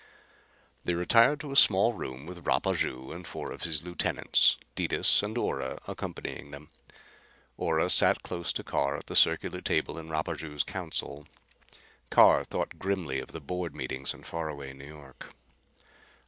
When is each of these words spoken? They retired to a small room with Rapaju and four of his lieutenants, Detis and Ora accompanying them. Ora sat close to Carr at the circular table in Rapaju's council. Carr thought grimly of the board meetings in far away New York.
They 0.83 0.95
retired 0.95 1.39
to 1.41 1.51
a 1.51 1.55
small 1.55 1.93
room 1.93 2.25
with 2.25 2.43
Rapaju 2.43 3.11
and 3.13 3.27
four 3.27 3.51
of 3.51 3.61
his 3.61 3.83
lieutenants, 3.85 4.57
Detis 4.75 5.21
and 5.21 5.37
Ora 5.37 5.77
accompanying 5.87 6.49
them. 6.49 6.71
Ora 7.55 7.87
sat 7.87 8.23
close 8.23 8.51
to 8.53 8.63
Carr 8.63 8.97
at 8.97 9.05
the 9.05 9.15
circular 9.15 9.61
table 9.61 9.99
in 9.99 10.09
Rapaju's 10.09 10.63
council. 10.63 11.27
Carr 12.09 12.43
thought 12.43 12.79
grimly 12.79 13.19
of 13.19 13.31
the 13.31 13.39
board 13.39 13.75
meetings 13.75 14.11
in 14.11 14.23
far 14.23 14.49
away 14.49 14.73
New 14.73 14.87
York. 14.87 15.35